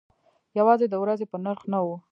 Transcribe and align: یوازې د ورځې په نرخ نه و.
یوازې 0.59 0.85
د 0.89 0.95
ورځې 1.03 1.25
په 1.31 1.37
نرخ 1.43 1.63
نه 1.71 1.79
و. 1.85 1.87